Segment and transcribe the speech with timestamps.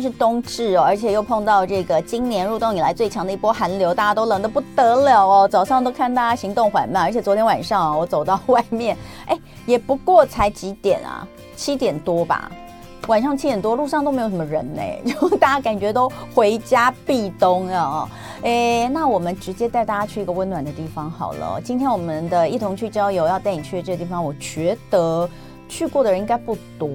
[0.00, 5.48] 是冬至哦，而且又碰到这个今年入冬以来最强的一波寒流，大家都冷得不得了哦。
[5.48, 11.26] 早上都看大家行动缓慢，而且昨天晚上我走到外面， 哎，也不过才几点啊，
[11.56, 12.50] 七点多吧。
[13.08, 18.08] 晚上七点多，路上都没有什么人呢， 就大家感觉都回家避冬啊。
[18.42, 21.60] 哎，那我们直接带大家去一个温暖的地方好了。
[21.62, 25.28] 今天我们的一同去郊游要带你去的这个地方，我觉得
[25.68, 26.88] 去过的人应该不多。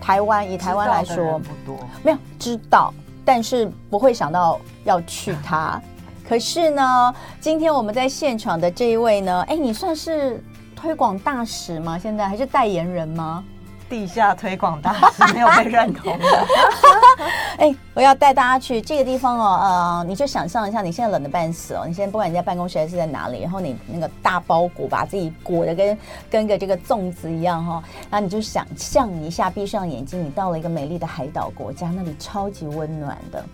[0.00, 2.92] 台湾以台湾来说不多，没有知道，
[3.24, 5.80] 但是不会想到要去它。
[6.28, 10.42] 可是呢，今天我们在现场的这一位呢，哎，你算是
[10.76, 11.98] 推广大使吗？
[11.98, 13.42] 现在还是代言人吗？
[13.88, 16.46] 地下推广大使没有被认同的。
[17.58, 19.58] 哎，我要带大家去这个地方哦。
[19.62, 21.84] 呃，你就想象一下，你现在冷的半死哦。
[21.86, 25.98] 你现在不管你在办公室还是在哪里，然后你那个大包裹把自己裹的跟
[26.30, 27.82] 跟个这个粽子一样哈、哦。
[28.10, 33.44] 然后你就想象一下，闭上眼睛，你到了一个美丽的海岛国家，那里超级温暖的。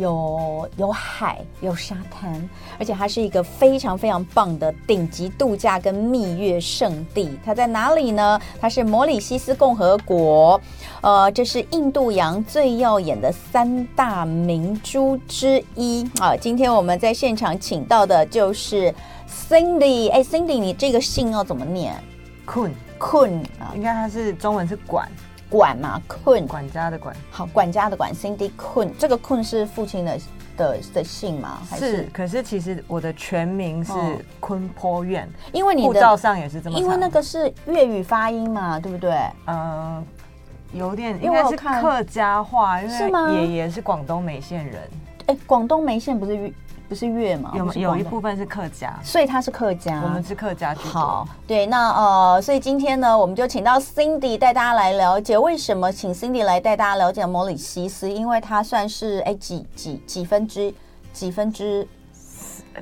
[0.00, 2.48] 有有海，有沙滩，
[2.78, 7.38] 而且它是一个非常非常棒的顶级度假跟蜜月圣地。
[7.44, 8.40] 它在哪里呢？
[8.58, 10.58] 它是摩里西斯共和国，
[11.02, 16.34] 呃，这是印度洋最耀眼的三大明珠之一啊。
[16.34, 18.94] 今天我们在现场请到的就是
[19.28, 21.94] Cindy，哎，Cindy，你这个姓要怎么念
[22.46, 25.06] ？Kun Kun 啊，应该它是中文是管。
[25.50, 30.18] 管嘛，Kun 管家的管，好，管家的管，Cindy Kun，这个 Kun 是父亲的
[30.56, 31.58] 的的姓吗？
[31.68, 33.92] 还是，是，可是其实我的全名是
[34.38, 39.10] 坤坡苑，因为你护照上也是这么，因为那个是粤语发音嘛，对不对？
[39.46, 40.04] 嗯、呃，
[40.72, 44.76] 有点应该是客家话，因为爷爷是广东梅县人。
[45.30, 46.52] 哎，广东梅县不是粤。
[46.88, 47.52] 不是粤吗？
[47.54, 50.02] 有有一部分是客家，所以他是客家。
[50.02, 50.74] 我们是客家。
[50.74, 60.74] 好，对，那呃，所以今天呢，我们就请到 Cindy 带大家来了解为什么请 Cindy 来带大家了解摩里西斯，因为它算是哎几几几分之
[61.12, 61.86] 几分之。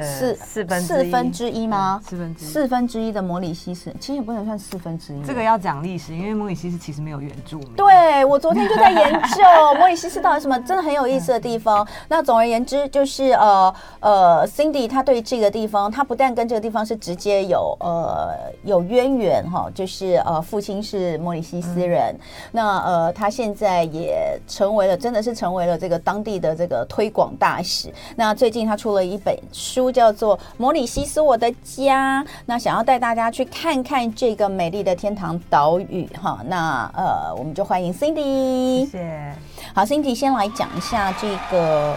[0.00, 2.00] 四四分四分之一吗？
[2.04, 5.22] 四分之四分之一的摩里西斯，其实也不能算四分之一。
[5.22, 7.72] 这个要讲历史，因为摩里西斯其实没有原住民。
[7.75, 9.43] 对，我昨天就在研究
[9.78, 11.87] 摩里西斯到底什么真的很有意思的地方。
[12.06, 18.34] 那总而言之，就是呃呃，Cindy 他对这个地方，他不但跟这个地方是直接有呃
[18.65, 22.15] 有渊源哈，就是呃父亲是摩里西斯人。
[22.15, 22.20] 嗯、
[22.53, 27.93] 那呃他现在也成为了，真的是成为了这个当地的这个推广大使。
[28.15, 29.78] 那最近他出了一本书。
[29.78, 32.21] 书叫做《摩里西斯，我的家》。
[32.47, 36.41] 那想要带大家去看看这个美丽的天堂岛屿哈。
[36.47, 38.81] 那呃，我们就欢迎 Cindy。
[38.81, 39.34] 谢谢。
[39.72, 41.97] 好，Cindy 先来讲一下这个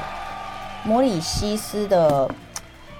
[0.83, 2.29] 摩里西斯的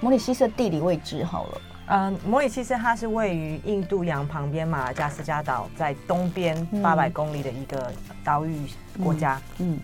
[0.00, 1.60] 摩里西斯的地理位置好了。
[1.86, 7.92] 嗯，摩里西斯它是位于印度洋旁边马达加斯加岛在东边八百公里的一个
[8.24, 8.66] 岛屿
[9.02, 9.40] 国家。
[9.58, 9.74] 嗯。
[9.74, 9.80] 嗯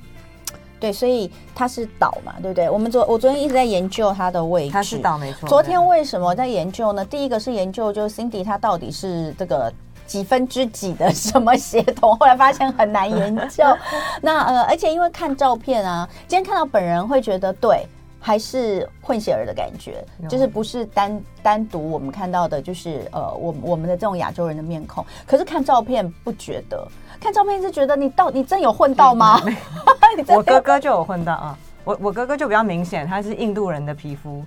[0.80, 2.68] 对，所以它是岛嘛，对不对？
[2.70, 5.48] 我们昨我昨天一直在研究它的位置，它是岛没错。
[5.48, 7.04] 昨天为什么在研究呢？
[7.04, 9.72] 第一个是研究就是 Cindy 它到底是这个
[10.06, 13.64] 几分之几的 什么协同，后来发现很难研究。
[14.22, 17.86] 那呃，而且因为看照片啊，今天看到本人会觉得对。
[18.20, 25.04] 还是混血儿的感觉，就是不是单单独我们看到的，就是呃，我我们的这种亚洲人的面孔。
[25.26, 26.86] 可是看照片不觉得，
[27.20, 29.40] 看照片是觉得你到你真有混到吗？
[30.34, 34.44] 我哥哥就有混到啊，我我哥哥就比较明显，他是印度人的皮肤。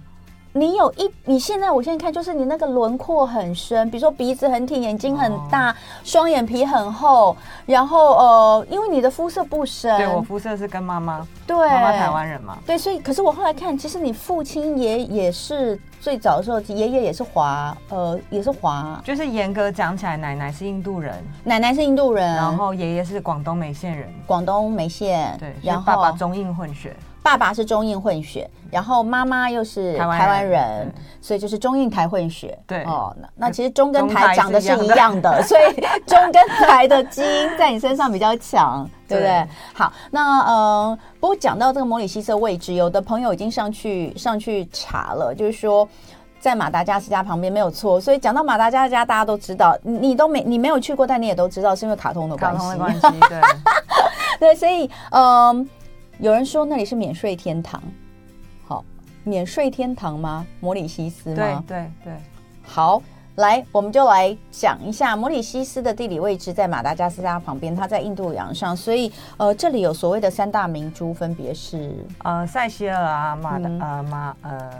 [0.53, 5.73] 你有一，你现在我现在看就是你那个轮廓很深，比如说鼻子很挺，眼睛很大，
[6.03, 7.35] 双、哦、眼皮很厚，
[7.65, 26.93] 然后呃，因为你的肤色不深，对，我肤色是跟妈妈，对，妈妈台湾人嘛，对，所以可是我后来看，其实你父亲也也是最早的时候，爷爷也是华，呃，也是华，就是严格讲起来，奶奶是印度人，奶奶是印度人，然后爷爷是广东梅县人，广东梅县，对，然后爸爸中印混血。
[27.23, 32.57] 爸爸是中印混血，然后妈妈又是台湾人，人，所以就是中印台混血。
[32.65, 39.29] 对哦，那那其实中跟台长得是一样的， 所以中跟台的基因在你身上比较强，对不对？
[39.29, 45.87] 对好，那嗯，不过讲到这个摩里西斯位置，有的朋友已经上去上去查了，就是说
[46.39, 48.01] 在马达加斯加旁边没有错。
[48.01, 52.57] 所以讲到马达加斯加，大家都知道，你都没你没有去过，但你也都知道是因为卡通的关系。
[52.57, 53.41] 卡通的关系，对
[54.39, 55.21] 对，所以嗯。
[55.49, 55.65] 呃
[56.21, 57.81] 有人说那里是免税天堂，
[58.67, 58.85] 好，
[59.23, 60.45] 免税天堂吗？
[60.59, 61.63] 摩里西斯吗？
[61.67, 62.13] 对对对。
[62.61, 63.01] 好，
[63.37, 74.71] 来，我们就来讲一下摩里西斯的地理位置，在马达加斯加旁边，它在印度洋上，所以呃，这里有所谓的三大明珠，分别是呃塞西尔啊马的、嗯、呃马呃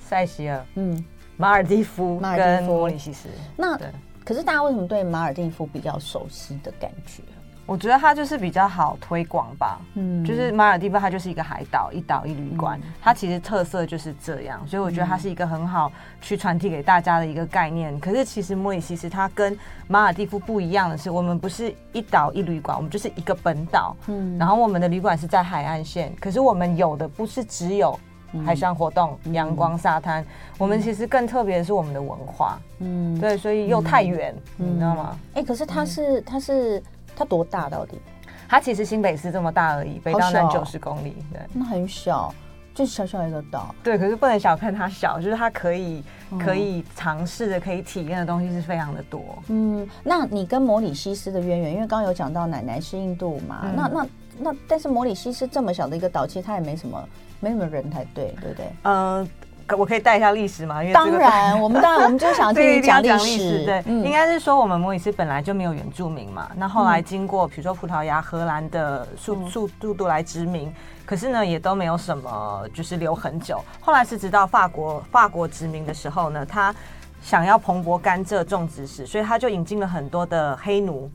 [0.00, 1.04] 塞西尔嗯
[1.36, 3.28] 马尔蒂夫马尔地夫摩里西斯。
[3.56, 3.78] 那
[4.24, 7.22] 可是大家为什么对马尔蒂夫比较熟悉的感觉？
[7.66, 15.90] 我觉得它就是比较好推广吧，嗯，就是马尔地夫它就是一个海岛，一岛一旅馆，嗯、它其实特色就是这样，所以我觉得它是一个很好
[16.20, 17.94] 去传递给大家的一个概念。
[17.94, 19.58] 嗯、可是其实莫里西斯它跟
[19.88, 27.98] 马尔地夫不一样的是，我们不是一岛一旅馆，我们就是一个本岛，嗯，然后我们的旅馆是在海岸线，可是我们有的不是只有
[28.44, 30.22] 海上活动、阳、嗯、光、沙滩，
[30.58, 35.18] 我们其实更特别的是我们的文化，嗯，对，所以又太远，嗯、你知道吗？
[35.32, 36.82] 哎、欸，可是它是它是。
[37.16, 38.00] 它多大到底？
[38.48, 42.32] 它其实新北市这么大而已，北到南九十公里，对，那很小，
[42.74, 43.74] 就小小一个岛。
[43.82, 46.04] 对，可是不能小看它小，就是它可以
[46.38, 49.22] 可以尝试的、可以体验的东西是非常的多。
[49.48, 54.06] 嗯，那你跟摩里西斯的渊源，因为刚刚有讲到奶奶是印度嘛，嗯、那那
[54.38, 57.08] 那，但是摩里西斯这么小的一个岛，其实它也没什么
[57.40, 58.66] 没什么人才对，对不对？
[58.82, 59.28] 嗯、呃。
[59.76, 60.82] 我可以带一下历史吗？
[60.82, 63.64] 因为、当然，我们当然我们就想 听你讲历史。
[63.64, 66.50] 对，嗯、应该是说我们摩里斯本来就没有原住民嘛。
[66.56, 70.74] 那后来经过比如说葡萄牙、荷兰的速速速度来殖民，嗯、
[71.06, 73.62] 可是呢也都没有什么就是留很久。
[73.80, 76.74] 后来是直到法国法国殖民的时候呢，他
[77.22, 81.10] 想要蓬勃甘蔗种植史，所以他就引进了很多的黑奴。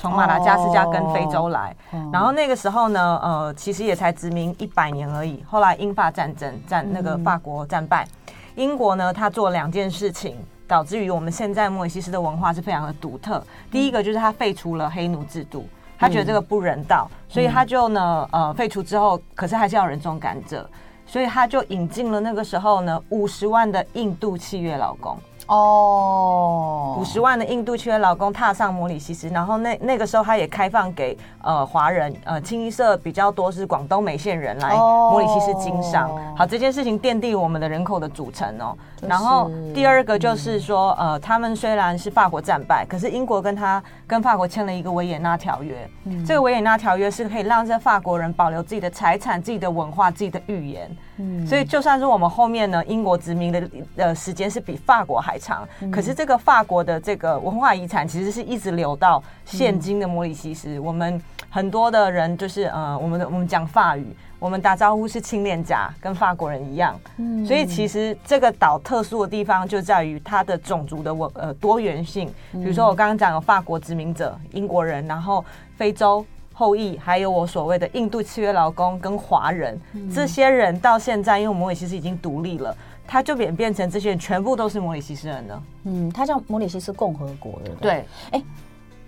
[0.00, 5.44] 从马达加斯加跟非洲来，哦、然后那个时候呢，呃，其实也才殖民一百年而已。
[5.46, 13.44] 后来英法战争战那个法国战败，嗯、英国呢，他做了两件事情，导致于我们现在莫里西斯的文化是非常的独特。
[13.70, 15.68] 第一个就是他废除了黑奴制度，
[15.98, 20.64] 他觉得这个不人道，嗯、所以他就呢，呃，废除之后，可是还是要人种甘蔗，
[21.04, 25.18] 所以他就引进了那个时候呢，五十万的印度契约劳工。
[25.50, 36.08] 哦，五十万的印度契约劳工踏上摩里西斯，然后那那个时候他也开放给呃华人，呃清一色比较多是广东梅县人来摩里西斯经商。
[36.08, 36.20] Oh.
[36.38, 38.76] 好，这件事情奠定我们的人口的组成哦。
[38.94, 50.88] 就是、然后第二个就是说，嗯、呃，他们虽然是法国战败，可是英国跟他跟法国签了一个维也纳条约，嗯、这个维也纳条约是可以让这法国人保留自己的财产、自己的文化、自己的语言。
[51.20, 60.70] 嗯，所以就算是我们后面呢，英国殖民的呃时间是比法国还长，嗯、可是这个法国的这个文化遗产其实是一直流到现今的摩里西斯。
[60.70, 64.06] 嗯、我们很多的人就是呃，我们的我们讲法语，
[64.38, 66.98] 我们打招呼是亲脸颊，跟法国人一样。
[67.18, 72.32] 嗯，所以其实这个岛特殊的地方就在于它的种族的文呃多元性。
[72.52, 75.44] 比如说我刚刚讲的法国殖民者英国人，然后
[75.76, 76.24] 非洲
[76.60, 82.76] 后裔，还有我所谓的印度契约劳工跟华人，嗯、这些人到现在，因为摩里西斯已经独立了。
[83.06, 85.62] 他就变变成这些人全部都是摩里西斯人了。
[85.84, 87.70] 嗯，他叫摩里西斯共和国的。
[87.80, 88.42] 对，哎，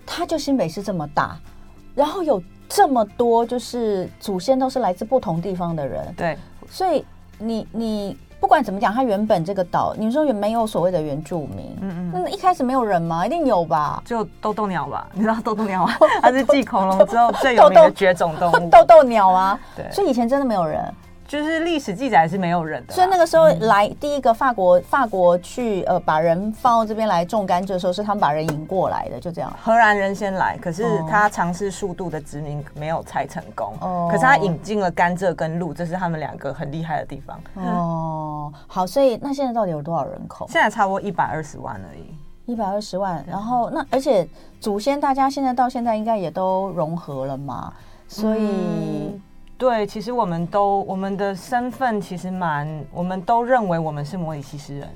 [0.03, 1.37] 他就新北市这么大，
[1.93, 6.11] 然后有这么多就是祖先都是来自不同地方的人。
[6.17, 6.35] 对，
[6.67, 7.05] 所以
[7.37, 11.77] 你你不管怎么讲，他原本这个岛，你说也没有所谓的原住民。
[11.79, 12.23] 嗯嗯。
[12.25, 13.25] 那一开始没有人吗？
[13.25, 14.03] 一定有吧？
[14.05, 15.07] 就豆豆鸟吧？
[15.15, 15.93] 你知道豆豆鸟吗？
[16.21, 18.69] 它是继恐龙之后 最有名的绝种动物。
[18.69, 19.57] 豆豆鸟啊。
[19.77, 19.89] 对。
[19.89, 20.93] 所以以前真的没有人。
[21.25, 29.51] 就是历史记载是没有人的，所以那个时候来第一个法国，法国去呃把人放到这边来种甘蔗的时候，是他们把人引过来的，就这样。
[29.63, 33.73] 荷兰人先来，可是他尝试速度的殖民没有才成功。
[33.79, 37.39] 哦，可是他引进了甘蔗跟鹿，这是他们两个很厉害的地方。
[37.55, 38.32] 哦，
[38.67, 40.47] 好，所以那现在到底有多少人口？
[40.49, 43.23] 现在差不多一百二十万而已，一百二十万。
[43.27, 44.27] 然后那而且
[44.59, 47.73] 祖先大家现在到现在应该也都融合了嘛，
[48.07, 48.41] 所以。
[48.41, 49.21] 嗯
[49.55, 54.89] 对，其实我们都我们的身份其实蛮，我们都认为我们是摩里西斯人，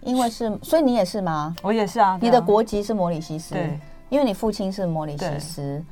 [0.00, 1.54] 因为是，所以你也是吗？
[1.62, 2.16] 我也是啊。
[2.22, 5.84] 你的国籍是摩里西斯，对，因为你父亲是摩里西斯，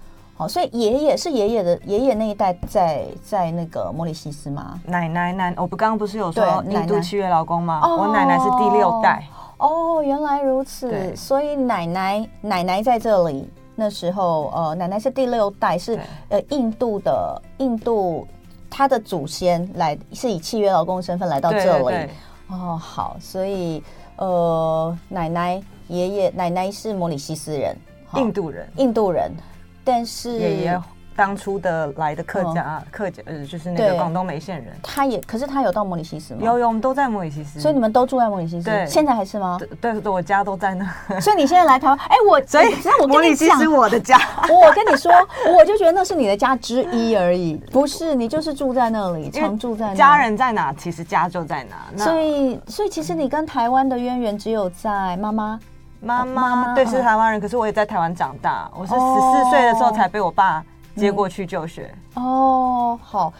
[0.42, 4.80] 好，所以爷爷是爷爷的爷爷那一代在在那个摩里西斯吗？
[4.84, 7.80] 奶奶奶，我不刚刚不是有说印度契约劳工吗？
[7.96, 9.22] 我奶奶是第六代。
[9.58, 13.48] 哦，原来如此，所以奶奶奶奶在这里。
[13.76, 18.26] 那时候，呃，奶奶是第六代，是呃印度的印度，
[18.68, 22.08] 他的祖先来是以契约劳工身份来到这里。
[22.48, 23.82] 哦，好，所以
[24.16, 27.76] 呃，奶奶爷爷奶奶是摩里西斯人，
[28.16, 29.32] 印度人，印度人，
[29.84, 30.80] 但是爷爷。
[31.14, 36.40] 当初的来的客家客家呃，就是那个广东梅县人，他也可是他有到摩里西斯吗？
[36.42, 39.58] 有有，我们都在摩里西斯，所以你们都住在摩里西斯，对，现在还是吗？
[39.78, 40.90] 对对，我家都在那。
[41.20, 45.12] 所以你现在来台湾，哎，我 所以那我摩里西斯我的家， 我跟你说，
[45.54, 49.94] 我就觉得那是你的家之一而已，不是你就是住在那里，常住在那。
[49.94, 52.04] 家人在哪，其实家就在哪。
[52.04, 55.60] 所以所以其实你跟台湾的渊源只有在妈妈
[56.02, 60.62] 妈妈，对，是台湾人，可是我也在台湾长大，我是十四岁的时候才被我爸。
[60.94, 63.32] 接过去就学、嗯、哦，好，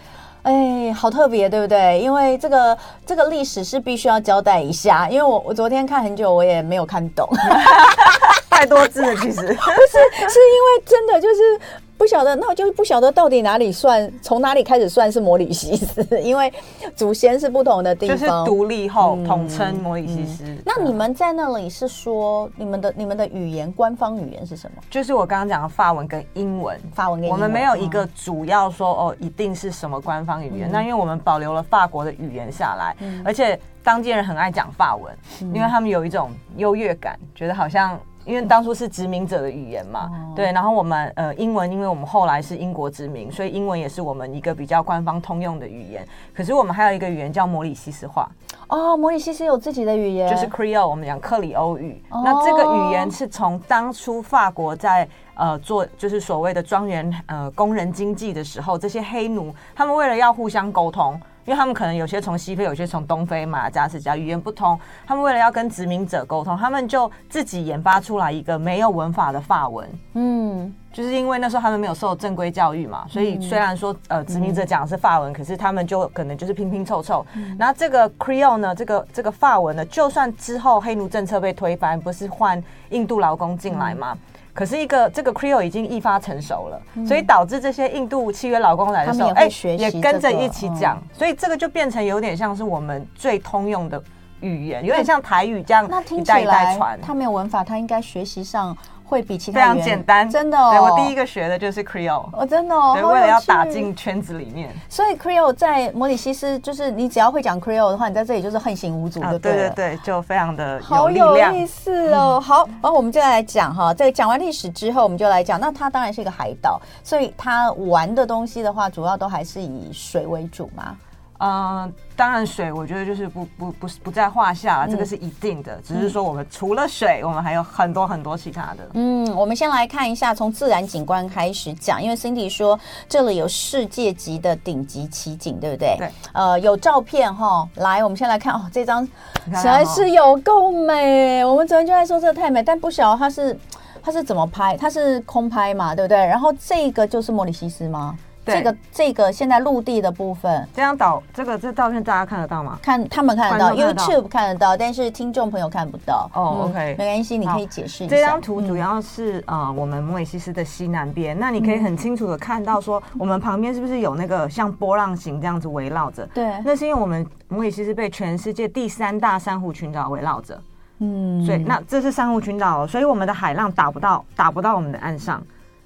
[0.42, 2.00] 哎，好特别，对不对？
[2.00, 7.28] 因为这个这个历史是必须要交代一下，因为我我昨天看很久，我也没有看懂，
[8.62, 11.60] 太多字了，其实 不是，是因为真的就是。
[11.98, 16.52] 不晓得，那我就是不晓得到底哪里算，从哪里开始算是摩里西斯，因为
[16.96, 18.18] 祖先是不同的地方。
[18.18, 20.42] 就是独立后统称摩里西斯。
[20.42, 20.62] 嗯嗯。
[20.66, 24.82] 那你们在那里是说你们的你们的语言官方语言是什么？
[24.90, 26.76] 就是我刚刚讲的法文跟英文。
[26.92, 27.40] 法文跟英文。
[27.40, 30.68] 我们没有一个主要说哦，一定是什么官方语言。
[30.68, 30.72] 嗯。
[30.72, 33.22] 那因为我们保留了法国的语言下来，嗯。
[33.24, 37.96] 而且当地人很爱讲法文，嗯，因为他们有一种优越感，觉得好像。
[38.24, 46.06] 因为当初是殖民者的语言嘛，嗯、对，然后我们呃英文，因为我们后来是英国殖民，所以英文也是我们一个比较官方通用的语言。
[46.34, 48.30] 可是我们还有一个语言叫摩里西斯话。
[48.68, 52.02] 哦，摩里西斯有自己的语言，就是 Creole，我们讲克里欧语。
[52.10, 61.20] 哦、那这个语言是从当初法国在呃做就是所谓的庄园呃工人经济的时候，这些黑奴他们为了要互相沟通。
[61.44, 69.88] 因为他们可能有些从西非，有些从东非，马达加斯加语言不通，他们为了要跟殖民者沟通，他们就自己研发出来一个没有文法的法文。
[70.14, 77.26] 嗯，就是因为那时候他们没有受正规教育嘛，所以虽然说呃殖民者讲的是法文，可是他们就可能就是拼拼凑凑。
[77.58, 84.16] 然后这个 Creole 呢，这个这个法文呢，就算之后黑奴政策被推翻，不是换印度劳工进来吗？
[84.54, 94.02] 可是一个这个 Creole 已经一发成熟了，嗯、所以导致这些印度契约劳工来的时候，哎、欸，也跟着一起讲，嗯、所以这个就变成有点像是我们最通用的
[94.40, 96.98] 语言，有点像台语这样一代一代传。
[97.00, 98.76] 他没有文法，他应该学习上。
[99.12, 100.70] 会比其他非常简单，真的、哦。
[100.70, 102.92] 对，我第一个学的就是 Creole，哦，真的哦。
[102.94, 109.38] 对，为了要打进圈子里面，所以 Creole 在摩里西斯，就是你只要会讲 Creole 的话，你在这里就是横行无阻的。
[109.38, 112.40] 对对对，就非常的好有意思哦。
[112.40, 120.96] 好，然后我们就来讲哈，这个讲完历史之后，我们就来讲，那它当然是一个海岛，所以它玩的东西的话，主要都还是以水为主嘛。
[121.44, 125.76] 嗯，当然水，我觉得就是不不不不在话下了，这个是一定的。
[125.82, 128.88] 只是说我们除了水，我们还有很多很多其他的。
[128.94, 135.96] 嗯，我们先来看一下，从自然景观开始讲，因为 Cindy 说这里有世界级的顶级奇景，对不对？
[135.98, 136.12] 对。
[136.32, 139.04] 呃，有照片哈，来，我们先来看哦，这张
[139.46, 141.44] 实在是有够美。
[141.44, 143.58] 我们昨天就在说这个太美，但不晓得它是
[144.00, 146.18] 它是怎么拍，它是空拍嘛，对不对？
[146.18, 148.16] 然后这个就是莫里西斯吗？
[148.44, 152.78] 这个这个现在陆地的部分，这张岛这个这照片大家看得到吗？
[152.82, 156.28] 看他们看得到，，YouTube 看得到，但是听众朋友看不到。
[156.34, 158.16] 哦、oh，OK，没关系，你可以解释一下。
[158.16, 166.26] 这张图主要是、嗯、呃我们摩里西斯的西南边，那你可以很清楚的看到说，我们旁边是不是有那个像波浪形这样子围绕着？
[166.34, 170.60] 对，那是因为我们摩里西斯被全世界第三大珊瑚群岛围绕着。
[170.98, 175.42] 嗯，所以那这是珊瑚群岛，所以我们的海浪打不到打不到我们的岸上。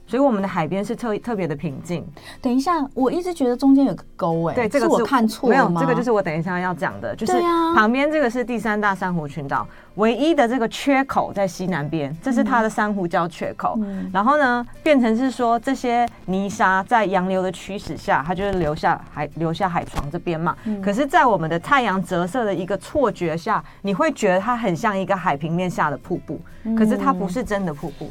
[0.06, 2.06] 所以我们的海边是特特别的平静。
[2.40, 5.48] 等一下，我一直觉得中间有个沟，哎，对，这个是我看错？
[5.48, 7.32] 没有，这个就是我等一下要讲的，就是
[7.75, 13.78] 旁边这个是第三大珊瑚群岛，唯一的这个缺口在西南边，这是它的珊瑚礁缺口。
[13.82, 20.56] 嗯、然后呢，变成是说这些泥沙在洋流的驱使下，它就是留下海，流下海床这边嘛。
[20.64, 26.40] 嗯、可是，在我们的太阳折射的一个错觉下，你会觉得它很像一个海平面下的瀑布，
[26.78, 28.08] 可是它不是真的瀑布。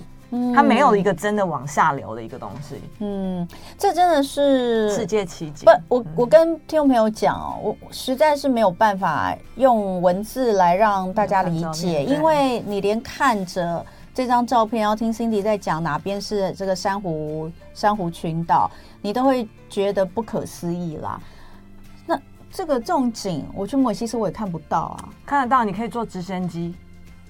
[0.54, 2.82] 它没有一个真的往下流的一个东西。
[3.00, 5.66] 嗯，这真的是世界奇迹。
[5.66, 18.70] 不，我我跟听众朋友讲哦，我实在是没有办法用文字来让大家理解，因为你连看着这张照片，然后听 Cindy 在讲哪边是这个珊瑚珊瑚群岛，
[19.02, 21.20] 你都会觉得不可思议啦。
[22.06, 22.20] 那
[22.52, 26.74] 这个这种景，我去摩里西斯我也看不到啊，看得到，你可以坐直升机。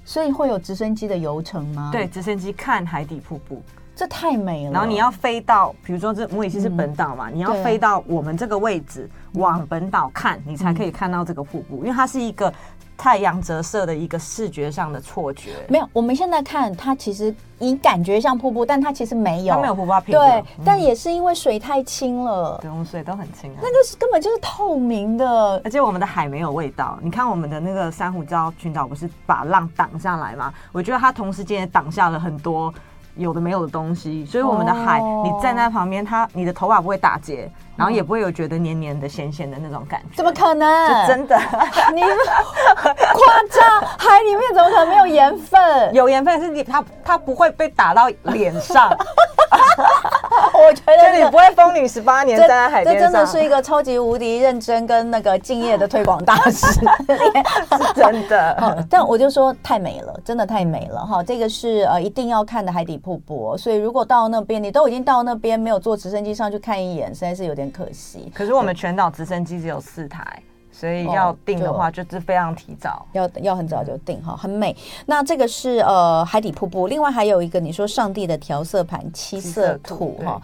[0.05, 1.89] 所以会有直升机的游程吗？
[1.91, 3.61] 对，直升机看海底瀑布，
[3.95, 4.71] 这太美了。
[4.71, 12.53] 然后你要飞到，比如说这母里西斯是本岛嘛，嗯、你要飞到我们这个位置，对往本岛看，你才可以看到这个瀑布，因为它是一个。
[12.97, 15.89] 太阳折射的一个视觉上的错觉，没有。
[15.93, 19.91] 我们现在看它，其实你感觉像瀑布，但它其实没有，它没有瀑布。
[20.05, 23.57] 对，嗯、但也是因为水太清了，对，我们水都很清啊。
[23.61, 26.97] 那个是根本就是透明的，而且我们的海没有味道。
[27.01, 30.53] 你看我们的那个珊瑚礁群岛，不是把浪挡下来吗？
[30.71, 32.73] 我觉得它同时间也挡下了很多。
[33.17, 40.15] 有的没有的东西，所以我们的海，你站在旁边，它你的头发不会打结，然后也不会有觉得黏黏的、咸咸的那种感觉。
[40.15, 41.07] 怎么可能？
[41.07, 41.37] 就真的，
[41.93, 42.01] 你
[42.81, 45.93] 夸张，海里面怎么可能没有盐分？
[45.93, 48.95] 有盐分是你它它不会被打到脸上。
[50.53, 56.67] 我觉得你不会风女十八年站在海边上，这真的是一个超级无敌认真跟那个敬业的推广大师，
[57.77, 58.85] 是真的。
[58.89, 61.21] 但我就说太美了，真的太美了哈！
[61.21, 68.31] 这个是呃一定要看的海底瀑布，所以如果到那边，你都已经到那边，没有坐直升机上去看一眼，实在是有点可惜。
[68.33, 70.41] 可是我们全岛直升机只有四台。
[70.71, 74.75] 所以要订的话就是非常提早，要要很早就订哈，很美。
[75.05, 80.41] 那这个是呃海底瀑布，另外还有一个你说上帝的调色盘七色土哈，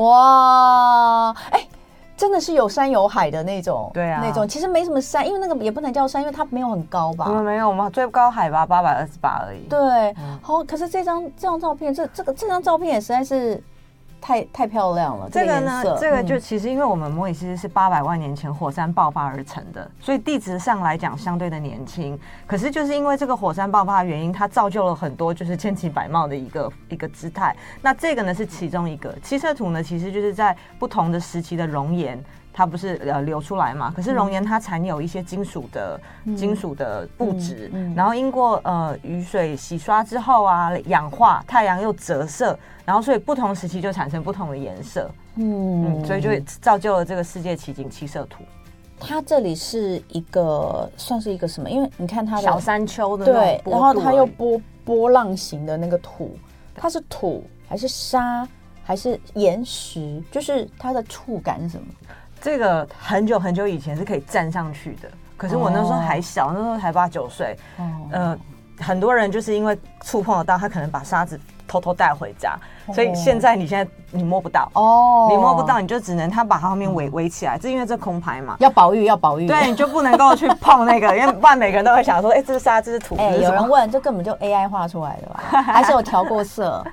[0.00, 1.68] 哇，哎、欸，
[2.16, 7.28] 真的是有山有海的那种，对啊，那种其实没什么山，因为那个也不能叫山，因为它没有很高吧？
[7.42, 9.68] 没有，我们最高海拔八百二十八而已。
[9.68, 9.78] 对，
[10.16, 13.62] 嗯、好，可是这张这张照片，这这个这张照片也实在是。
[14.24, 22.18] 太太漂亮了，这个呢，这个就其实因为我们摩里西斯是八百万年前火山爆发而成的，所以地质上来讲相对的年轻。
[22.46, 27.54] 可是就是因为这个火山爆发的原因，它造就了很多就是千奇百貌的一个一个姿态。
[27.82, 32.18] 那这个呢是其中一个七色土呢，其实就是在不同的时期的熔岩。
[32.56, 33.92] 它不是呃流出来嘛？
[33.94, 46.30] 可是熔岩它残有一些金属的、嗯、金属的物质，嗯嗯、然后经过呃雨水洗刷之后啊，氧化，太阳又折射，然后所以不同时期就产生不同的颜色，嗯，嗯，所以就
[46.60, 48.44] 造就了这个世界奇景七色土。
[49.00, 51.68] 它这里是一个算是一个什么？
[51.68, 56.38] 因为你看它的小山丘的对，然后它又波波浪形的那个土，
[56.72, 58.46] 它是土还是沙
[58.84, 60.22] 还是岩石？
[60.30, 61.86] 就是它的触感是什么？
[62.44, 67.56] 这个很久很久以前是可以站上去的，可是我那时候还小，那时候才八九岁。
[68.10, 68.36] 呃，
[68.78, 72.54] 很多人就是因为触碰得到，他可能把沙子偷偷带回家，
[72.92, 74.70] 所以现在你现在你摸不到。
[74.74, 83.16] 哦，你摸不到，你就只能他把它后面围围起来，这因为这空牌嘛，要保育要保育，对，你就不能够去碰那个， 因为不然每个人都会想说，哎，这是沙，这是土。
[83.16, 85.40] 哎，有人问，这根本就 AI 画出来的吧？
[85.62, 86.84] 还是有调过色？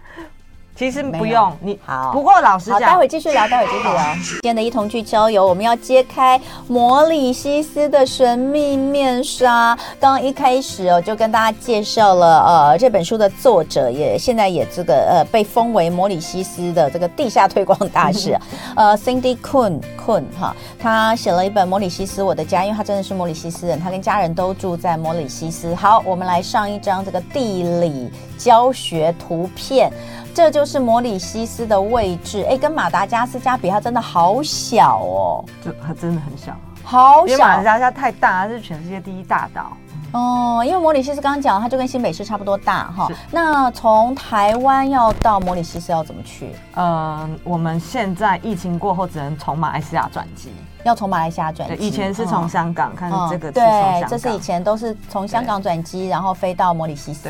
[0.81, 4.03] 其实不用你好，不过老实讲，待会继续聊，待会继续聊。
[4.15, 9.77] 今天的一同去郊游，我们要揭开摩里西斯的神秘面纱。
[9.99, 18.35] 刚刚一开始哦，就跟大家介绍了呃这本书的作者，也现在也这个呃被封为摩里西斯的这个地下推广大使，
[18.75, 25.75] 呃 Cindy Kun Kun 哈，他写了一本《摩里西斯我的家》，因为他真的是摩里西斯人，他跟家人都住在摩里西斯。
[25.75, 29.91] 好，我们来上一张这个地理教学图片。
[30.33, 37.33] 这就是摩里西斯的位置，哎，跟马达加斯加比，它真的好小哦，就它真的很小，好小。
[37.33, 39.75] 因为马达加斯加太大，它是全世界第一大岛。
[40.11, 43.07] 哦，因为摩里西斯刚刚讲，它就跟新北市差不多大哈。
[43.31, 46.49] 那从台湾要到摩里西斯要怎么去？
[46.75, 50.51] 呃，我们现在疫情过后，只能从马来西亚转机。
[50.83, 57.29] 要从马来西亚转机，以前是从香港，看这个对，这是以前都是从香港转机，然后飞到摩里西斯。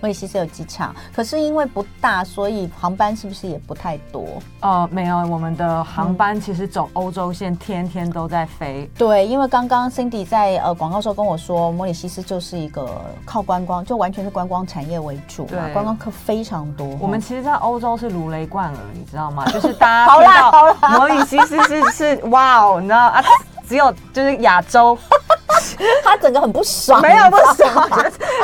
[0.00, 4.26] 摩里西斯有机场，可是因为不大，所以航班是不是也不太多？
[4.60, 8.90] 呃，没有，我们的航班其实走欧洲线，天天都在飞。
[8.96, 12.88] 对，因为刚刚 Cindy 在呃广告时候跟我说，摩里西斯就是一个
[13.24, 16.86] 靠观光，就完全是观光产业为主嘛，观光客非常多。
[17.00, 19.44] 我们其实，在欧洲是如雷贯耳，你知道吗？
[19.52, 22.80] 就是大家知道摩里西斯是是哇哦。
[22.90, 23.22] 然后啊，
[23.68, 24.98] 只有就是亚洲，
[26.02, 27.88] 他整个很不爽，没有不爽，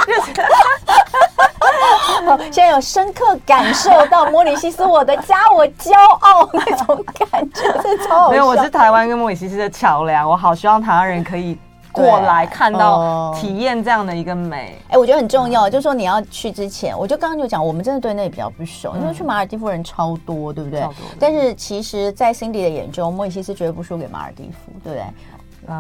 [0.07, 0.33] 就是
[2.53, 8.31] 现在有深刻感受到莫里西斯我的家，我骄傲那种感觉，这超好笑。
[8.31, 11.59] 没有，我是台湾跟莫里西斯的桥梁，我好希望台湾人可以。
[11.97, 15.69] 过来看到、体验这样的一个美，哎、欸，我觉得很重要。
[15.69, 20.87] 就是说你要去之前，我就刚刚就讲，我们真的对那里比较不熟，因为去马尔蒂夫人超多，对不对？
[21.19, 25.05] 但是其实，在 Cindy 的眼中，莫里西斯绝对不输给马尔蒂夫，对不对？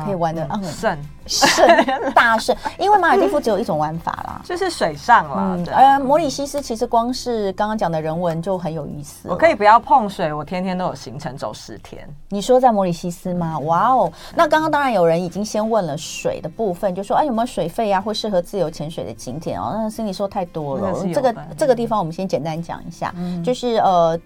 [0.04, 1.66] 可以玩的嗯，胜胜
[2.14, 5.56] 大胜，因为马尔蒂夫只有一种玩法啦，就是水上啦。
[5.56, 9.28] 嗯，而摩里西斯其实光是刚刚讲的人文就很有意思。
[9.28, 12.08] 我可以不要碰水，我天天都有行程走十天。
[12.28, 13.58] 你说在摩里西斯吗？
[13.60, 14.12] 哇哦！
[14.34, 19.72] 那刚刚当然有人已经先问了水的部分，就说哎有没有水费啊，或适合自由潜水的景点哦？
[19.74, 23.12] 那 Cindy 说太多了，这个这个地方我们先简单讲一下，
[23.44, 24.18] 就是呃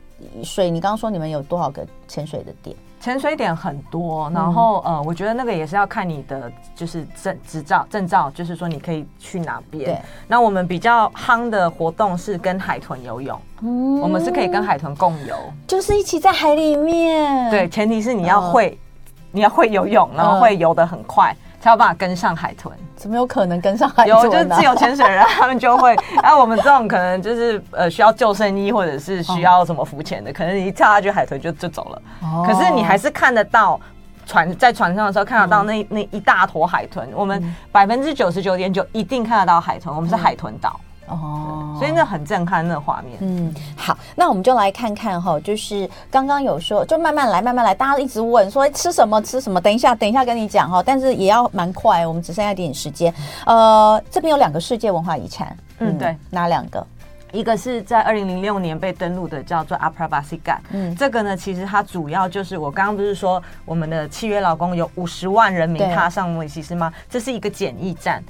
[0.43, 2.77] 水，你刚刚说你们有多少个潜水的点？
[3.01, 9.87] 潜水点很多，然后、嗯、呃，我觉得那个也是要看你的就是证执照证照，就是说你可以去哪边。
[9.87, 15.35] 对，那我们比较夯的活动是跟海豚游泳，嗯，我们是可以跟海豚共游，
[15.67, 17.51] 就是一起在海里面。
[17.51, 21.35] 对，前提是你要会，嗯、你要会游泳，然后会游得很快。
[21.35, 24.09] 嗯才有办法跟上海豚，怎么有可能跟上海豚？
[24.09, 25.95] 有，就是自由潜水人，他们就会。
[26.23, 32.03] 然 后我们这种可能就是呃需要救生衣或者是需要什么浮潜的，可能你一跳下去，海豚就就走了。
[32.47, 33.79] 可是你还是看得到
[34.25, 37.07] 船在船上的时候看得到那那一大坨海豚。
[37.15, 40.81] 我们百分之九十九点九一定看得到海豚，我们是海豚岛。
[41.11, 43.19] 哦，所以那很震撼，那画面。
[43.21, 47.75] 嗯，好，那我们就来看看哈，就是刚刚有说，就慢慢来，慢慢来。
[47.75, 49.61] 大家一直问说吃什么，吃什么？
[49.61, 53.13] 等一下，等一下跟你讲哈，但是也要蛮快，我们只剩下一点点时间。
[53.45, 56.87] 呃，这边有两个世界文化遗产，嗯，对，哪两个？
[57.33, 60.59] 一个是在二零零六年被登陆的，叫做 Aprabasigan。
[60.71, 66.93] 嗯，这个呢，其实它主要就是我刚刚不是说我们的契约老公有五十万人民踏上摩里西斯吗？
[67.09, 68.21] 这是一个简易站。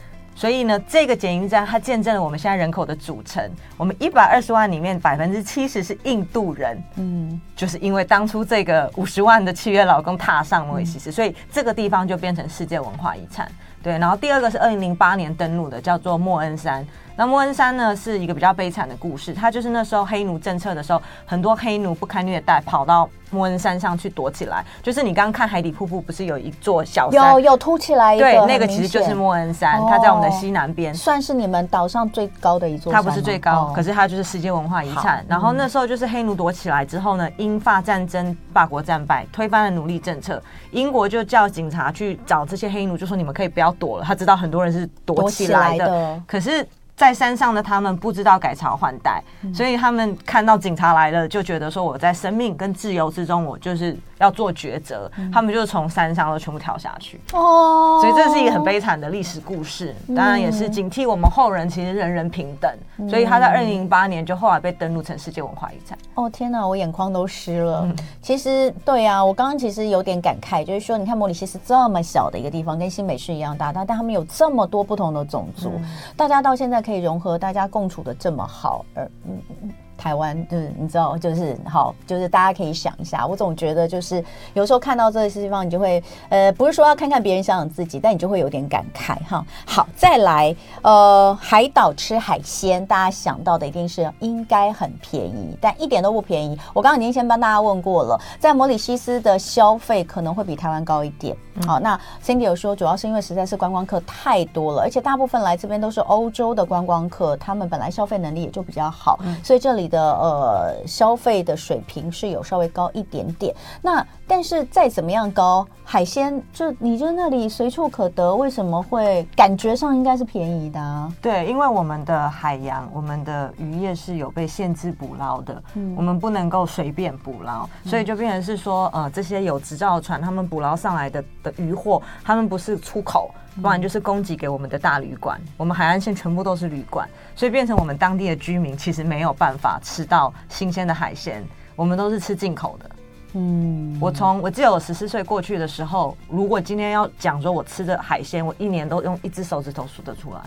[0.40, 3.46] 所以呢，这个检疫站它见证了我们现在人口的组成。
[3.76, 13.53] 我们一百二十万里面百分之七十是印度人，嗯，就是因为当初这个五十万的契约老公踏上莫里西斯，所以这个地方就变成世界文化遗产。
[13.83, 16.87] 对，然后第二个是二零零八年登陆的，叫做莫恩山。
[17.21, 24.65] 那莫恩山呢，是一个比较悲惨的故事，它就是那时候黑奴政策的时候，很多黑奴不堪虐待，跑到莫恩山上去躲起来。
[24.83, 33.03] 就是你刚刚看海底瀑布，不是有一座小山，有有凸起来一个，对，那个其实就是莫恩山，哦、它在我们的西南边，算是你们岛上最高的一座山。
[33.03, 35.23] 它不是最高，哦、可是它就是世界文化遗产。
[35.29, 44.05] 然后那时候就是黑奴躲起来之后呢，英法战争，法国战败，推翻了奴隶政策，英国就叫警察去找这些黑奴，就说你们可以不要躲了。
[44.07, 46.67] 他知道很多人是躲起来的，来的可是。
[47.01, 55.11] 在山上的他们不知道改朝换代，嗯、所以他们看到警察来了，就觉得说我在生命跟自由之中，我就是要做抉择。
[55.17, 57.19] 嗯、他们就从山上都全部跳下去。
[57.33, 62.71] 哦，所以这是一个很悲惨的历史故事，当然也是警惕我们后人其实人人平等。
[62.99, 65.97] 嗯、所以他在二零零八年就后来被登录成世界文化遗产。
[66.17, 67.81] 哦天哪，我眼眶都湿了。
[67.87, 76.85] 嗯、其实对啊，我刚刚其实有点感慨，就是说你看摩里西斯这么小的一个地方，跟新北市一样大，但但他们有这么多不同的种族，嗯、大家到现在。
[76.90, 79.70] 可以融合，大家共处的这么好，而嗯嗯嗯。
[80.01, 83.27] 台湾就是你知道，就是好，就是大家可以想一下。
[83.27, 89.45] 我总觉得就是有时候看到这些地方，你就会呃，不是说要看看别人，想想自己，但你就会有点感慨哈。
[89.67, 96.59] 好，再来呃，海岛吃海鲜，大家想到的一定是应该很便宜，但一点都不便宜。
[96.73, 101.37] 我刚刚已经先帮大家问过了，在摩里西斯的消费可能会比台湾高一点。
[101.67, 109.89] 好，那 Cindy 有说，主要是因为实在是观光客太多了，而且大部分来这边都是欧洲的观光客，他们本来消费能力也就比较好，所以这里。
[109.90, 121.12] 的呃消费的水平是有稍微高一点点，那但是再怎么样高，海鲜就你就那里随处可得，为什么会感觉上应该是便宜的啊？
[121.20, 133.31] 对，因为我们的海洋，我们的渔业是有被限制捕捞的，嗯，我们不能够随便捕捞，所以就变成是说，呃，这些有执照的船，他们捕捞上来的的渔获，他们不是出口。
[133.61, 141.45] 不然就是供给给我们的大旅馆，我们海岸线全部都是旅馆，所以变成我们当地的居民其实没有办法吃到新鲜的海鲜，
[141.77, 142.91] 我们都是吃进口的。
[143.35, 150.41] 嗯，我从我记得我十四岁过去的时候，如果今天要讲说我吃的海鲜，我一年都用一只手指头数得出来。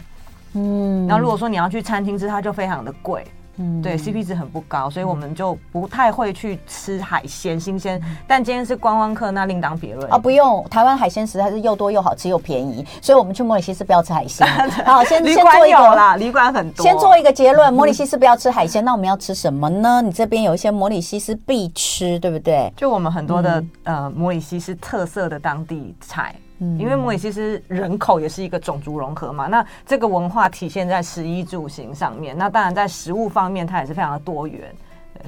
[0.53, 3.25] 嗯，然后如果说你要去餐厅吃，它就非常的贵。
[3.57, 8.01] 嗯，对，CP 值很不高，所以我们就不太会去吃海鲜新鲜。
[8.27, 10.17] 但今天是观光客，那另当别论啊！
[10.17, 14.47] 不用，台湾海鲜实在是又多又好吃又便宜，所以我们去摩里西斯不要吃海鲜。
[14.85, 16.83] 好，先先做一个啦，旅馆很多。
[16.83, 20.01] 先做一个结论， 摩里西斯不要吃海鲜，那我们要吃什么呢？
[20.01, 22.73] 你这边有一些摩里西斯必吃，对不对？
[22.75, 26.35] 就我们很多的呃摩里西斯特色的当地菜。
[26.79, 34.73] 因为摩里西斯人口也是一个种族融合嘛，那这个文化体现在食衣住行上面，那当然在食物方面它也是非常的多元，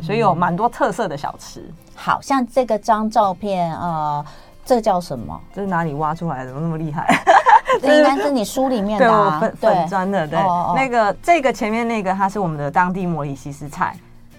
[0.01, 1.61] 所以有蛮多特色的小吃。
[1.61, 4.25] 嗯、好像这个张照片，呃，
[4.65, 5.39] 这叫什么？
[5.53, 6.47] 这是哪里挖出来的？
[6.47, 7.07] 怎么那么厉害？
[7.81, 13.95] 这 应该是你书里面的、啊、对粉粉砖的，对，哦哦那个这个前面那个它是我们的当地摩里西斯菜。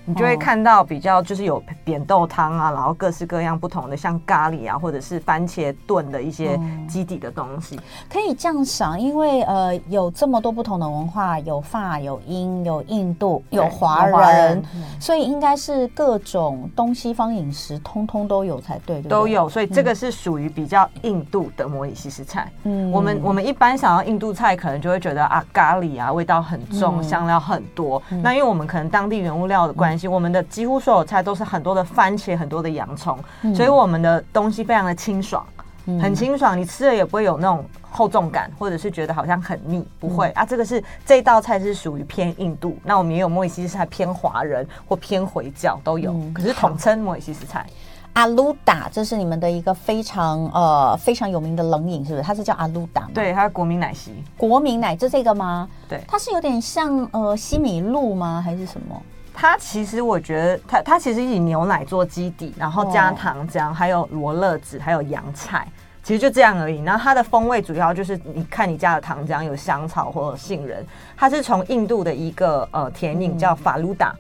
[0.07, 7.79] 你就会看到比较就是有扁豆汤啊，然后各式各样不同的像咖喱啊，或者是番茄炖的一些基底的东西。
[8.09, 14.63] 可以这样想，因为呃有这么多不同的文化，有法、有英、有印度、有华人，
[15.01, 19.49] 所以应该是各种东西方饮食通通都有才对，对，都有。
[19.49, 22.49] 所以这个是属于比较印度的摩里西斯菜。
[22.63, 28.01] 嗯，我们我们一般想要印度菜，可能就会觉得啊咖喱啊味道很重，香料很多。
[28.23, 30.09] 那因为我们可能当地原物料的关系。
[30.09, 35.47] 我们的几乎所有菜都是很多的番茄，很多的洋葱，嗯、所以我们的东西非常的清爽，
[35.87, 40.45] 嗯、很清爽，你吃了也不会有那种厚重感，或者是觉得好像很腻，不会、嗯、啊。
[40.45, 47.67] 这个是这道菜是属于偏印度，那我们也有莫里西斯菜偏华人或偏回教都有，嗯、可是统称莫里西斯菜。
[48.13, 52.23] 阿鲁达，这是你们的一个非常呃非常有名的冷饮，是不是？
[52.23, 54.11] 它是叫阿鲁达，对，它是国民奶昔。
[54.39, 55.69] 国民奶就这个吗？
[55.87, 58.41] 对，它是有点像呃西米露吗？
[58.43, 59.03] 还是什么？
[59.39, 65.69] 它其实我觉得它它其实以牛奶做基底，然后加糖浆，还有罗勒子，还有洋菜，
[66.03, 66.83] 其实就这样而已。
[66.83, 70.83] 然后它的风味主要就是你看你加的糖浆有香草或者杏仁，
[71.15, 74.15] 它是从印度的一个呃甜饮叫法鲁达。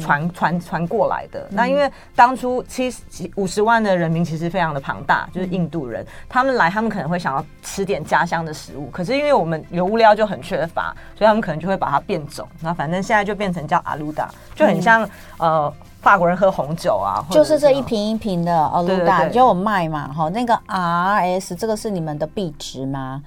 [0.00, 1.46] 传传传过来的。
[1.50, 3.00] 那因为当初七十
[3.36, 12.46] 五十万的人民其实非常的庞大，就是印度人，他们来，他们可能会想要吃点家乡的食物，可是因为我们油物料就很缺乏，所以他们可能就会把它变种。
[12.60, 15.08] 那反正现在就变成叫阿鲁达，就很像
[15.38, 20.12] 呃法国人喝红酒啊，就是这一瓶一瓶的阿鲁达就有卖嘛。
[20.12, 23.22] 哈，那个 RS 这个是你们的币值吗？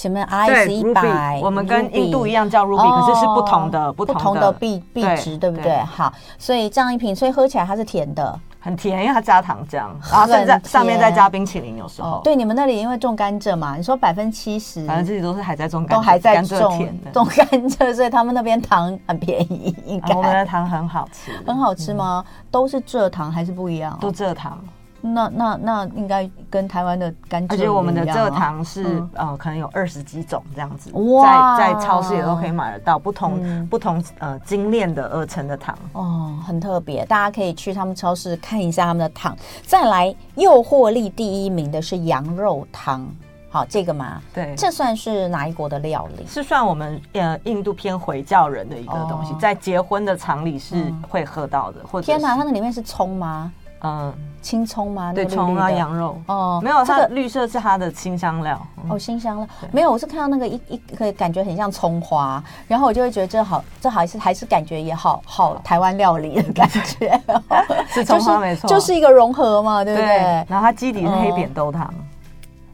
[0.00, 5.76] 前面 RS 一百，我们跟印度一样叫 Ruby，可是是不同的不同的币币值，对不对？
[5.80, 12.22] 好，所以这样一瓶，所以喝起来它是甜的，很甜，因为它加糖浆，然后甚至上面再加冰淇淋，有时候。
[12.24, 19.76] 对，你们那里因为种甘蔗嘛，你说百分之七十，反正自己都是还在种，都还在种种 甘蔗，所以他们那边糖很便宜。
[19.84, 22.24] 应该我们的糖很好吃，很好吃吗？
[22.50, 23.98] 都是蔗糖还是不一样？
[24.00, 24.58] 都蔗糖。
[25.00, 30.90] 那那那应该跟台湾的甘蔗，而且我们的蔗糖是、嗯、呃，可能有二十几种这样子，
[31.22, 39.36] 在在超市也都可以买得到不同、嗯、不同呃精炼的而成的糖哦，很特别，大家可以去他们超市看一下他们的糖。
[39.62, 43.08] 再来，诱惑力第一名的是羊肉汤，
[43.48, 44.20] 好，这个吗？
[44.34, 46.26] 对，这算是哪一国的料理？
[46.26, 51.80] 是算我们呃印度偏回教人的一个东西，哦、在结婚的场里是会喝到的。
[52.02, 53.50] 天哪，它那里面是葱吗？
[53.82, 54.12] 嗯，
[54.42, 55.12] 青葱吗？
[55.12, 56.20] 对，葱啊，羊肉。
[56.26, 58.60] 哦，没有，它绿色是它的清香料。
[58.88, 67.20] 哦，清香料没有，我是看到那个一一个感觉很像葱花，然后我就会觉得这好，这好是还是感觉也好好台湾料理的感觉，
[67.92, 70.44] 是葱花没错，就是一个融合嘛，对不对？
[70.48, 71.92] 然后它基底是黑扁豆汤。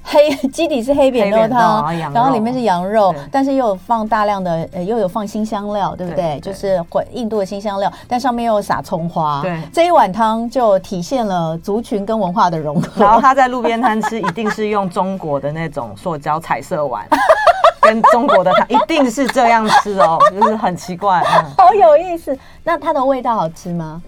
[0.08, 6.38] 黑 基底是黑扁豆汤，然后里面是羊肉，但是又有放大量的呃，又有放新香料，对不对？
[6.40, 9.40] 就是混印度的新香料，但上面又有撒葱花。
[9.42, 13.04] 对，这一碗汤就体现了族群跟文化的融合。
[13.04, 17.04] 然后他在路边摊吃，一定是用中国的那种塑胶彩色碗，
[17.82, 21.20] 跟中国的汤一定是这样吃哦，就是很奇怪。
[21.58, 24.00] 好有意思，那它的味道好吃吗？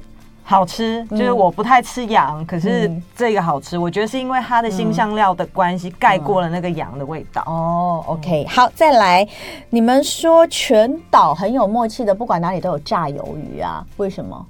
[0.50, 3.76] 好吃，就是我不太吃羊，嗯、可是这个好吃。
[3.76, 7.44] 我觉得是因为它的新香料的关系，盖过了那个羊的味道。
[7.46, 9.28] 嗯、哦，OK，好，再来。
[9.68, 13.84] 你们说全岛很有默契的，不管哪里都有炸鱿鱼啊？
[13.98, 14.46] 为什么？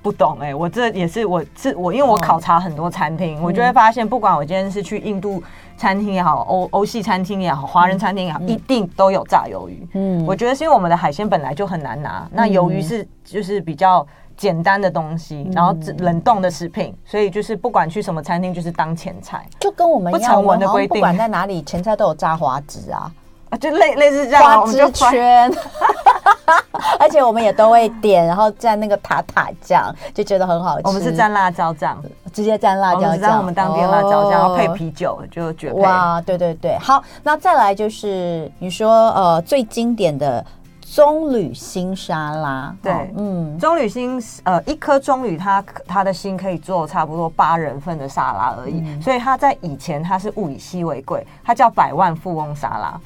[0.00, 5.42] 不懂哎、欸，我这也是我是我，因为我考察很多餐厅，哦、我就会发现，不管我今天是去印度
[5.76, 9.86] 餐厅也好，欧欧系餐厅也好，华人餐厅也好，嗯、一定都有炸鱿鱼。
[9.92, 14.06] 嗯，我觉得是因为我们的海鲜本来就很难拿，那鱿鱼是就是比较。
[14.36, 23.10] 简单的东西，然后冷冻的食品，所以就是不管去什么餐厅，就是当前菜，就跟我们不成文的规定，不管在哪里，前菜都有炸花枝啊，
[23.50, 25.52] 啊，就类类似这样，花枝圈，
[26.98, 30.86] 而且我们也都会点，然后蘸那个塔塔酱，就觉得很好吃。
[30.86, 35.80] 我们是蘸辣椒酱，直接蘸辣椒酱，蘸我们当地的辣椒酱，然后配啤酒就绝配。
[35.80, 40.44] 哇，对对对，好，那再来就是你说呃最经典的。
[40.94, 53.00] 棕榈心沙拉，对，嗯，棕榈心，呃，一颗棕榈它它的心可以做差不多八人份的沙拉而已，嗯、所以它在以前它是物以稀为贵，它叫百万富翁沙拉。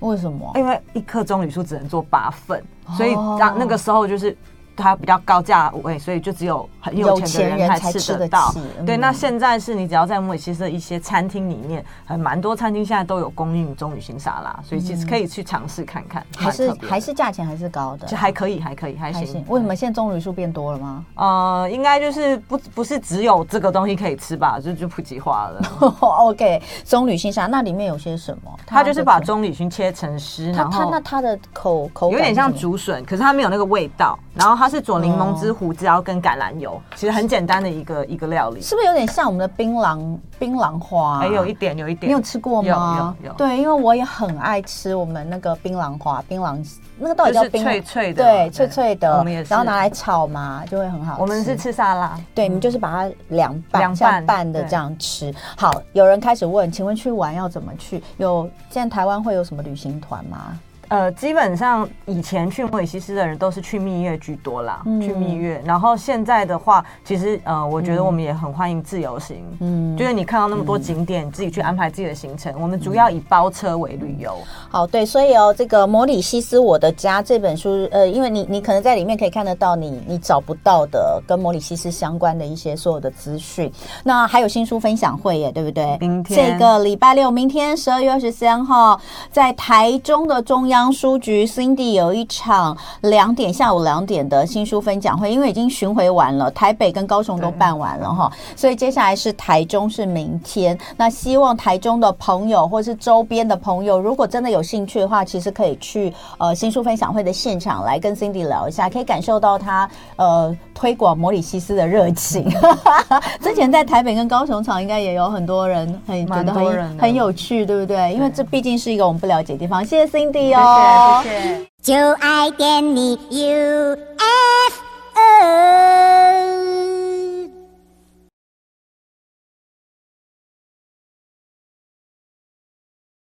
[0.00, 0.50] 为什么？
[0.54, 4.34] 因为一颗棕榈树只能做八份，哦、所以当那个时候就是。
[4.76, 8.54] 它比较高价位，所以就只有很有钱的人才吃得到。
[8.86, 16.24] 对，那现在是你只要在莫里西斯的一些餐厅里面，很蛮多餐厅现在都有供应棕榈心沙拉，所以其实可以去尝试看看。
[16.36, 19.44] 还是还是价钱还是高的，就还可以，还可以，还行。
[19.48, 21.04] 为什么现在棕榈树变多了吗？
[21.14, 25.62] 呃，应该就是不不是只有这个东西可以吃吧，就就普及化了。
[26.00, 28.50] OK，棕榈心沙拉那里面有些什么？
[28.66, 34.52] 它就是把棕榈心切成丝，然后它那它的口口有点像竹笋，可是它没有那个味道，然后。
[34.62, 41.18] 它是佐柠檬汁、胡椒跟橄榄油，其实很简单的一个一个料理，是不是有点像我们的槟榔槟榔花？
[41.18, 43.16] 还有一点，有一点，你有吃过吗？
[43.20, 46.64] 有有对，因为我也很爱吃我们那个槟榔花，槟榔
[46.96, 51.22] 那个到底叫槟脆脆的，对，脆脆的，我们也是，然后拿来炒嘛，就会很好吃。
[51.22, 55.34] 我们是吃沙拉，对，你们就是把它凉拌，像拌的这样吃。
[55.56, 58.00] 好，有人开始问，请问去玩要怎么去？
[58.18, 60.56] 有现在台湾会有什么旅行团吗？
[60.92, 65.58] 呃，基本上以前去摩里西斯的人都是去蜜月居多啦，嗯、去蜜月。
[65.64, 72.52] 然后现在的话，其实呃，我觉得我们也很欢迎自由行，嗯，就是你看到那么多景点，嗯、你自己去安排自己的行程。
[72.60, 74.36] 我们主要以包车为旅游。
[74.68, 83.72] 好，对，所以哦，这个《摩里西斯我的家》这本书，呃，因为你你可能在里面可以看得到你你找不到的跟摩里西斯相关的一些所有的资讯。
[84.04, 85.96] 那还有新书分享会耶，对不对？
[86.00, 89.00] 明天这个礼拜六，明天十二月二十三号，
[89.30, 90.81] 在台中的中央。
[90.82, 100.76] 央书局 Cindy 有一场两点下午两点的新书分享会，因为已经巡回完了，台北跟高雄都办完了哈，所以接下来是台中，是明天。
[100.96, 112.48] 那希望台中的朋友或是周边的朋友，如果真的有兴趣的话，其实可以去呃新书分享会的现场来跟 Cindy 聊一下，可以感受到他呃推广摩里西斯的热情。
[113.40, 118.12] 之前在台北跟高雄场应该也有很多人很觉得很很有趣，对不对？
[118.12, 119.84] 因为这毕竟是一个我们不了解的地方。
[119.84, 121.66] 谢谢 Cindy 哦，谢谢。
[121.82, 124.02] 就爱点你 UFO。